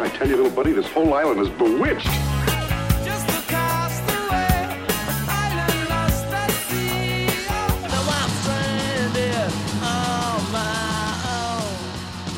I 0.00 0.08
tell 0.08 0.28
you, 0.28 0.36
little 0.36 0.50
buddy, 0.50 0.72
this 0.72 0.86
whole 0.88 1.14
island 1.14 1.40
is 1.40 1.48
bewitched. 1.50 2.51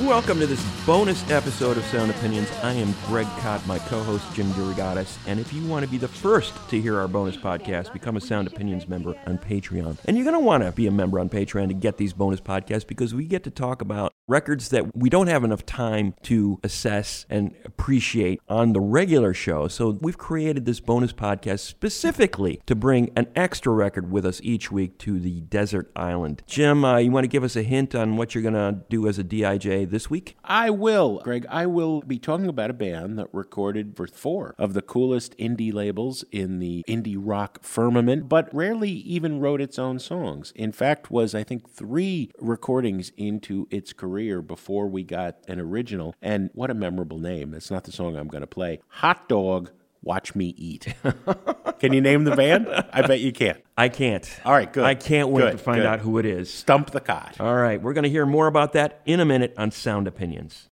Welcome 0.05 0.39
to 0.41 0.47
this 0.47 0.63
bonus 0.85 1.29
episode 1.31 1.79
of 1.79 1.85
Sound 1.87 2.11
Opinions. 2.11 2.51
I 2.63 2.75
am 2.75 2.95
Greg 3.07 3.27
Kot, 3.39 3.67
my 3.67 3.79
co-host 3.79 4.23
Jim 4.35 4.47
DeRogatis, 4.53 5.17
and 5.27 5.41
if 5.41 5.51
you 5.51 5.65
want 5.65 5.83
to 5.83 5.91
be 5.91 5.97
the 5.97 6.07
first 6.07 6.53
to 6.69 6.79
hear 6.79 7.01
our 7.01 7.09
bonus 7.09 7.39
podcast, 7.39 7.91
become 7.91 8.19
a 8.19 8.21
Sound 8.21 8.47
Opinions 8.47 8.87
member 8.87 9.17
on 9.27 9.39
Patreon. 9.39 9.97
And 10.05 10.19
you're 10.19 10.25
going 10.25 10.37
to 10.37 10.45
want 10.45 10.63
to 10.63 10.73
be 10.73 10.87
a 10.87 10.91
member 10.91 11.19
on 11.19 11.31
Patreon 11.31 11.69
to 11.69 11.75
get 11.75 11.97
these 11.97 12.13
bonus 12.13 12.39
podcasts 12.39 12.87
because 12.87 13.15
we 13.15 13.25
get 13.25 13.45
to 13.45 13.51
talk 13.51 13.81
about 13.81 14.13
records 14.29 14.69
that 14.71 14.95
we 14.97 15.09
don't 15.09 15.27
have 15.27 15.45
enough 15.45 15.65
time 15.67 16.15
to 16.23 16.59
assess 16.63 17.27
and 17.29 17.55
appreciate 17.65 18.41
on 18.49 18.75
the 18.75 18.81
regular 18.81 19.35
show. 19.35 19.69
So 19.69 19.99
we've 20.01 20.19
created 20.19 20.67
this 20.67 20.81
bonus 20.81 21.13
podcast 21.13 21.61
specifically 21.61 22.61
to 22.67 22.75
bring 22.75 23.11
an 23.17 23.29
extra 23.35 23.73
record 23.73 24.11
with 24.11 24.27
us 24.27 24.41
each 24.43 24.71
week 24.71 24.99
to 24.99 25.19
the 25.19 25.41
desert 25.41 25.91
island. 25.97 26.43
Jim, 26.47 26.85
uh, 26.85 26.99
you 26.99 27.11
want 27.11 27.25
to 27.25 27.29
give 27.29 27.45
us 27.45 27.57
a 27.57 27.63
hint 27.63 27.95
on 27.95 28.17
what 28.17 28.35
you're 28.35 28.43
going 28.43 28.55
to 28.55 28.83
do 28.91 29.09
as 29.09 29.19
a 29.19 29.25
DIJ 29.25 29.94
this 29.95 30.11
week? 30.11 30.37
I 30.45 30.71
will, 30.71 31.21
Greg. 31.21 31.47
I 31.49 31.67
will 31.67 32.03
be 32.03 32.19
talking 32.19 32.49
about 32.49 32.69
a 32.69 32.75
band 32.75 33.17
that 33.19 33.29
recorded 33.33 33.97
for 33.97 34.07
four 34.09 34.55
of 34.59 34.75
the 34.75 34.83
coolest 34.83 35.39
indie 35.39 35.73
labels 35.73 36.25
in 36.33 36.59
the 36.59 36.85
indie 36.89 37.17
rock 37.17 37.63
firmament, 37.63 38.29
but 38.29 38.53
rarely 38.53 38.91
even 38.91 39.39
wrote 39.39 39.61
its 39.61 39.79
own 39.79 40.01
songs. 40.01 40.53
In 40.57 40.73
fact, 40.73 41.13
was 41.13 41.35
I 41.35 41.45
think 41.45 41.71
three 41.71 42.31
recordings 42.41 43.13
into 43.17 43.69
its 43.71 43.93
career 43.93 44.43
before 44.43 44.89
we 44.89 45.05
got 45.05 45.37
an 45.47 45.61
original. 45.61 46.15
And 46.21 46.51
what 46.55 46.71
a 46.71 46.75
memorable 46.75 47.19
name! 47.19 47.53
That's 47.53 47.71
not 47.71 47.85
the 47.85 47.93
song 47.93 48.17
I'm 48.17 48.29
going 48.29 48.41
to 48.41 48.49
play. 48.49 48.81
Hot 48.89 49.29
Dog. 49.29 49.71
Watch 50.03 50.35
me 50.35 50.55
eat. 50.59 50.93
can 51.79 51.93
you 51.93 52.01
name 52.01 52.25
the 52.25 52.35
band? 52.37 52.69
I 52.93 53.03
bet 53.07 53.21
you 53.21 53.33
can't. 53.33 53.63
I 53.77 53.89
can't. 53.89 54.29
All 54.45 54.53
right, 54.53 54.73
good. 54.73 54.85
I 54.85 54.95
can't 54.95 55.31
wait 55.31 55.43
Good, 55.43 55.53
to 55.53 55.59
find 55.59 55.79
good. 55.79 55.87
out 55.87 56.01
who 56.01 56.19
it 56.19 56.27
is. 56.27 56.53
Stump 56.53 56.91
the 56.91 57.01
Kot. 57.01 57.37
All 57.41 57.57
right, 57.57 57.81
we're 57.83 57.93
going 57.93 58.05
to 58.05 58.11
hear 58.11 58.25
more 58.27 58.47
about 58.47 58.73
that 58.75 59.01
in 59.05 59.21
a 59.21 59.25
minute 59.25 59.55
on 59.59 59.71
Sound 59.71 60.07
Opinions. 60.07 60.69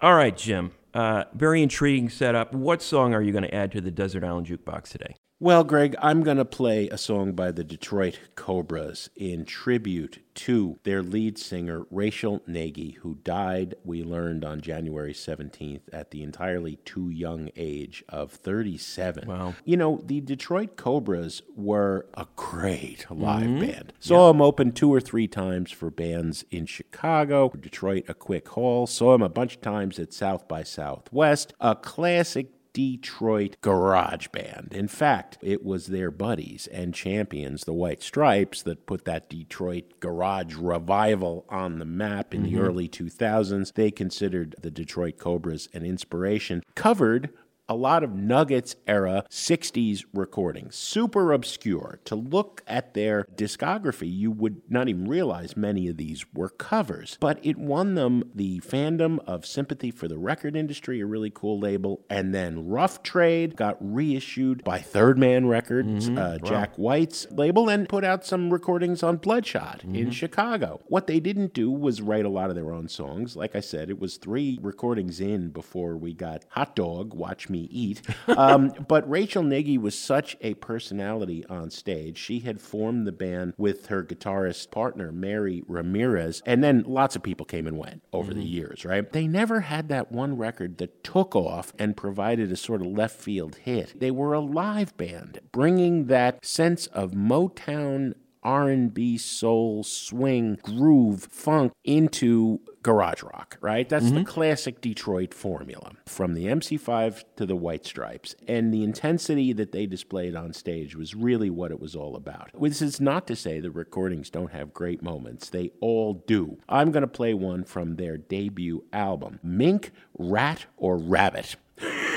All 0.00 0.14
right, 0.14 0.36
Jim. 0.36 0.72
Uh, 0.92 1.24
very 1.34 1.62
intriguing 1.62 2.08
setup. 2.08 2.52
What 2.52 2.82
song 2.82 3.14
are 3.14 3.22
you 3.22 3.32
going 3.32 3.42
to 3.44 3.54
add 3.54 3.72
to 3.72 3.80
the 3.80 3.90
Desert 3.90 4.22
Island 4.22 4.46
Jukebox 4.46 4.84
today? 4.90 5.16
Well, 5.40 5.64
Greg, 5.64 5.96
I'm 6.00 6.22
going 6.22 6.36
to 6.36 6.44
play 6.44 6.88
a 6.88 6.96
song 6.96 7.32
by 7.32 7.50
the 7.50 7.64
Detroit 7.64 8.20
Cobras 8.36 9.10
in 9.16 9.44
tribute 9.44 10.20
to 10.34 10.78
their 10.84 11.02
lead 11.02 11.38
singer, 11.38 11.86
Rachel 11.90 12.42
Nagy, 12.46 12.92
who 13.02 13.16
died, 13.16 13.74
we 13.84 14.04
learned, 14.04 14.44
on 14.44 14.60
January 14.60 15.12
17th 15.12 15.82
at 15.92 16.12
the 16.12 16.22
entirely 16.22 16.76
too 16.84 17.10
young 17.10 17.50
age 17.56 18.04
of 18.08 18.32
37. 18.32 19.26
Wow. 19.26 19.54
You 19.64 19.76
know, 19.76 20.00
the 20.04 20.20
Detroit 20.20 20.76
Cobras 20.76 21.42
were 21.56 22.06
a 22.14 22.26
great 22.36 23.06
live 23.10 23.46
mm-hmm. 23.46 23.66
band. 23.66 23.92
Saw 23.98 24.28
them 24.28 24.40
open 24.40 24.72
two 24.72 24.92
or 24.92 25.00
three 25.00 25.28
times 25.28 25.70
for 25.70 25.90
bands 25.90 26.44
in 26.52 26.66
Chicago, 26.66 27.50
Detroit, 27.50 28.04
a 28.08 28.14
quick 28.14 28.48
haul. 28.50 28.86
Saw 28.86 29.12
them 29.12 29.22
a 29.22 29.28
bunch 29.28 29.56
of 29.56 29.62
times 29.62 29.98
at 29.98 30.12
South 30.12 30.46
by 30.46 30.62
Southwest. 30.62 31.54
A 31.60 31.74
classic 31.74 32.53
Detroit 32.74 33.56
garage 33.60 34.26
band. 34.28 34.72
In 34.72 34.88
fact, 34.88 35.38
it 35.40 35.64
was 35.64 35.86
their 35.86 36.10
buddies 36.10 36.66
and 36.66 36.92
champions, 36.92 37.64
the 37.64 37.72
White 37.72 38.02
Stripes, 38.02 38.62
that 38.62 38.84
put 38.84 39.04
that 39.04 39.30
Detroit 39.30 40.00
garage 40.00 40.56
revival 40.56 41.46
on 41.48 41.78
the 41.78 41.84
map 41.84 42.34
in 42.34 42.42
the 42.42 42.50
mm-hmm. 42.54 42.60
early 42.60 42.88
2000s. 42.88 43.72
They 43.74 43.92
considered 43.92 44.56
the 44.60 44.72
Detroit 44.72 45.18
Cobras 45.18 45.68
an 45.72 45.86
inspiration. 45.86 46.64
Covered 46.74 47.30
a 47.68 47.74
lot 47.74 48.02
of 48.02 48.14
Nuggets 48.14 48.76
era 48.86 49.24
60s 49.30 50.04
recordings, 50.12 50.76
super 50.76 51.32
obscure. 51.32 52.00
To 52.04 52.14
look 52.14 52.62
at 52.66 52.94
their 52.94 53.26
discography, 53.34 54.12
you 54.12 54.30
would 54.30 54.62
not 54.68 54.88
even 54.88 55.08
realize 55.08 55.56
many 55.56 55.88
of 55.88 55.96
these 55.96 56.24
were 56.34 56.50
covers. 56.50 57.16
But 57.20 57.38
it 57.42 57.56
won 57.56 57.94
them 57.94 58.30
the 58.34 58.60
fandom 58.60 59.18
of 59.26 59.46
Sympathy 59.46 59.90
for 59.90 60.08
the 60.08 60.18
Record 60.18 60.56
Industry, 60.56 61.00
a 61.00 61.06
really 61.06 61.30
cool 61.34 61.58
label. 61.58 62.04
And 62.10 62.34
then 62.34 62.68
Rough 62.68 63.02
Trade 63.02 63.56
got 63.56 63.76
reissued 63.80 64.62
by 64.64 64.80
Third 64.80 65.18
Man 65.18 65.46
Records, 65.46 66.08
uh, 66.08 66.38
Jack 66.44 66.76
White's 66.76 67.26
label, 67.30 67.68
and 67.68 67.88
put 67.88 68.04
out 68.04 68.24
some 68.26 68.52
recordings 68.52 69.02
on 69.02 69.16
Bloodshot 69.16 69.84
in 69.84 70.10
Chicago. 70.10 70.80
What 70.86 71.06
they 71.06 71.20
didn't 71.20 71.54
do 71.54 71.70
was 71.70 72.02
write 72.02 72.24
a 72.24 72.30
lot 72.30 72.50
of 72.50 72.56
their 72.56 72.72
own 72.72 72.88
songs. 72.88 73.36
Like 73.36 73.56
I 73.56 73.60
said, 73.60 73.88
it 73.88 73.98
was 73.98 74.16
three 74.16 74.58
recordings 74.60 75.20
in 75.20 75.50
before 75.50 75.96
we 75.96 76.12
got 76.12 76.44
Hot 76.50 76.76
Dog, 76.76 77.14
Watch 77.14 77.48
Me 77.48 77.53
Eat. 77.60 78.02
Um, 78.28 78.72
but 78.88 79.08
Rachel 79.08 79.42
Nagy 79.42 79.78
was 79.78 79.98
such 79.98 80.36
a 80.40 80.54
personality 80.54 81.44
on 81.46 81.70
stage. 81.70 82.18
She 82.18 82.40
had 82.40 82.60
formed 82.60 83.06
the 83.06 83.12
band 83.12 83.54
with 83.56 83.86
her 83.86 84.02
guitarist 84.02 84.70
partner, 84.70 85.12
Mary 85.12 85.62
Ramirez, 85.66 86.42
and 86.46 86.62
then 86.62 86.84
lots 86.86 87.16
of 87.16 87.22
people 87.22 87.46
came 87.46 87.66
and 87.66 87.78
went 87.78 88.02
over 88.12 88.32
the 88.34 88.44
years, 88.44 88.84
right? 88.84 89.10
They 89.10 89.26
never 89.26 89.60
had 89.60 89.88
that 89.88 90.12
one 90.12 90.36
record 90.36 90.78
that 90.78 91.04
took 91.04 91.34
off 91.34 91.72
and 91.78 91.96
provided 91.96 92.50
a 92.52 92.56
sort 92.56 92.80
of 92.80 92.86
left 92.88 93.20
field 93.20 93.56
hit. 93.56 93.98
They 93.98 94.10
were 94.10 94.32
a 94.32 94.40
live 94.40 94.96
band, 94.96 95.40
bringing 95.52 96.06
that 96.06 96.44
sense 96.44 96.86
of 96.88 97.12
Motown 97.12 98.14
R&B, 98.44 99.18
soul, 99.18 99.82
swing, 99.82 100.58
groove, 100.62 101.28
funk 101.30 101.72
into 101.84 102.60
garage 102.82 103.22
rock, 103.22 103.56
right? 103.60 103.88
That's 103.88 104.10
the 104.10 104.18
mm-hmm. 104.18 104.24
classic 104.24 104.80
Detroit 104.80 105.32
formula. 105.32 105.92
From 106.06 106.34
the 106.34 106.46
MC5 106.46 107.24
to 107.36 107.46
the 107.46 107.56
White 107.56 107.86
Stripes. 107.86 108.36
And 108.46 108.72
the 108.72 108.84
intensity 108.84 109.52
that 109.54 109.72
they 109.72 109.86
displayed 109.86 110.36
on 110.36 110.52
stage 110.52 110.94
was 110.94 111.14
really 111.14 111.50
what 111.50 111.70
it 111.70 111.80
was 111.80 111.96
all 111.96 112.14
about. 112.14 112.50
This 112.60 112.82
is 112.82 113.00
not 113.00 113.26
to 113.28 113.36
say 113.36 113.58
the 113.58 113.70
recordings 113.70 114.30
don't 114.30 114.52
have 114.52 114.74
great 114.74 115.02
moments. 115.02 115.48
They 115.48 115.72
all 115.80 116.22
do. 116.26 116.58
I'm 116.68 116.92
going 116.92 117.02
to 117.02 117.08
play 117.08 117.34
one 117.34 117.64
from 117.64 117.96
their 117.96 118.18
debut 118.18 118.84
album, 118.92 119.40
Mink, 119.42 119.90
Rat, 120.18 120.66
or 120.76 120.98
Rabbit 120.98 121.56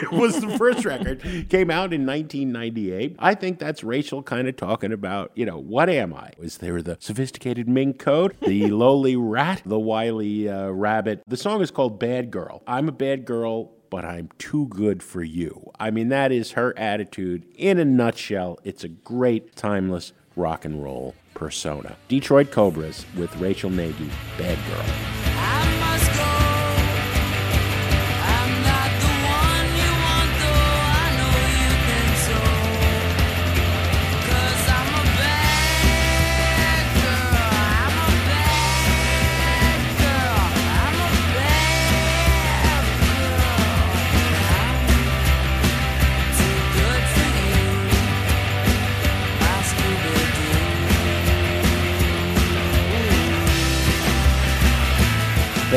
was 0.11 0.39
the 0.39 0.57
first 0.57 0.85
record. 0.85 1.21
Came 1.49 1.69
out 1.69 1.93
in 1.93 2.05
1998. 2.05 3.15
I 3.19 3.35
think 3.35 3.59
that's 3.59 3.83
Rachel 3.83 4.23
kind 4.23 4.47
of 4.47 4.55
talking 4.55 4.91
about, 4.91 5.31
you 5.35 5.45
know, 5.45 5.57
what 5.57 5.89
am 5.89 6.13
I? 6.13 6.31
Is 6.39 6.57
there 6.57 6.81
the 6.81 6.97
sophisticated 6.99 7.67
mink 7.67 7.99
coat, 7.99 8.35
the 8.41 8.67
lowly 8.71 9.15
rat, 9.15 9.61
the 9.65 9.79
wily 9.79 10.49
uh, 10.49 10.69
rabbit? 10.69 11.23
The 11.27 11.37
song 11.37 11.61
is 11.61 11.71
called 11.71 11.99
Bad 11.99 12.31
Girl. 12.31 12.61
I'm 12.67 12.87
a 12.87 12.93
bad 12.93 13.25
girl. 13.25 13.73
But 13.89 14.03
I'm 14.03 14.27
too 14.37 14.67
good 14.67 15.01
for 15.01 15.23
you. 15.23 15.71
I 15.79 15.91
mean, 15.91 16.09
that 16.09 16.29
is 16.33 16.51
her 16.51 16.77
attitude 16.77 17.45
in 17.55 17.79
a 17.79 17.85
nutshell. 17.85 18.59
It's 18.65 18.83
a 18.83 18.89
great, 18.89 19.55
timeless 19.55 20.11
rock 20.35 20.65
and 20.65 20.83
roll 20.83 21.15
persona. 21.33 21.95
Detroit 22.09 22.51
Cobras 22.51 23.05
with 23.15 23.33
Rachel 23.37 23.69
Nagy, 23.69 24.09
Bad 24.37 24.57
Girl. 24.67 25.26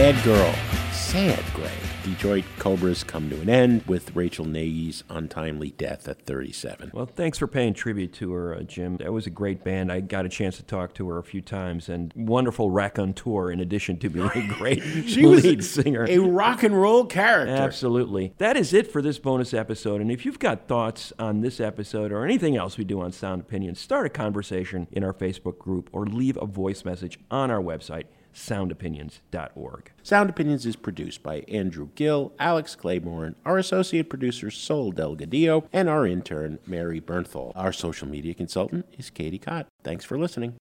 Bad 0.01 0.25
Girl. 0.25 0.55
Sad, 0.93 1.45
Greg. 1.53 1.71
Detroit 2.05 2.45
Cobras 2.59 3.05
come 3.05 3.29
to 3.29 3.39
an 3.43 3.51
end 3.51 3.83
with 3.87 4.17
Rachel 4.17 4.47
Nagy's 4.47 5.05
untimely 5.11 5.73
death 5.73 6.09
at 6.09 6.23
37. 6.23 6.93
Well, 6.95 7.05
thanks 7.05 7.37
for 7.37 7.47
paying 7.47 7.75
tribute 7.75 8.15
to 8.15 8.33
her, 8.33 8.55
uh, 8.55 8.63
Jim. 8.63 8.97
That 8.97 9.13
was 9.13 9.27
a 9.27 9.31
great 9.31 9.63
band. 9.63 9.93
I 9.93 10.01
got 10.01 10.25
a 10.25 10.31
chance 10.31 10.57
to 10.57 10.63
talk 10.63 10.95
to 10.95 11.09
her 11.11 11.19
a 11.19 11.23
few 11.23 11.43
times, 11.43 11.91
and 11.91 12.15
wonderful 12.17 12.71
raconteur 12.71 13.51
in 13.51 13.61
addition 13.61 13.99
to 13.99 14.09
being 14.09 14.31
a 14.35 14.47
great 14.55 14.83
She 15.07 15.27
was 15.27 15.45
lead 15.45 15.63
singer. 15.63 16.07
a 16.09 16.17
rock 16.17 16.63
and 16.63 16.81
roll 16.81 17.05
character. 17.05 17.53
Absolutely. 17.53 18.33
That 18.39 18.57
is 18.57 18.73
it 18.73 18.91
for 18.91 19.03
this 19.03 19.19
bonus 19.19 19.53
episode. 19.53 20.01
And 20.01 20.11
if 20.11 20.25
you've 20.25 20.39
got 20.39 20.67
thoughts 20.67 21.13
on 21.19 21.43
this 21.43 21.61
episode 21.61 22.11
or 22.11 22.25
anything 22.25 22.57
else 22.57 22.79
we 22.79 22.85
do 22.85 23.03
on 23.03 23.13
Sound 23.13 23.43
Opinions, 23.43 23.79
start 23.79 24.07
a 24.07 24.11
conversation 24.11 24.87
in 24.93 25.05
our 25.05 25.13
Facebook 25.13 25.59
group 25.59 25.91
or 25.93 26.07
leave 26.07 26.39
a 26.39 26.47
voice 26.47 26.87
message 26.87 27.19
on 27.31 27.51
our 27.51 27.61
website, 27.61 28.05
soundopinions.org. 28.35 29.93
Sound 30.03 30.31
Opinions 30.31 30.67
is 30.67 30.77
produced 30.77 31.23
by 31.23 31.45
Andrew 31.49 31.89
Gill, 31.95 32.33
Alex 32.39 32.75
Claiborne, 32.75 33.37
our 33.45 33.59
associate 33.59 34.09
producer 34.09 34.51
Sol 34.51 34.93
Delgadillo, 34.93 35.67
and 35.73 35.89
our 35.89 36.07
intern 36.07 36.59
Mary 36.67 37.01
Bernthal. 37.01 37.53
Our 37.55 37.73
social 37.73 38.09
media 38.09 38.35
consultant 38.35 38.87
is 38.99 39.11
Katie 39.11 39.39
Cott. 39.39 39.67
Thanks 39.85 40.05
for 40.05 40.19
listening. 40.19 40.59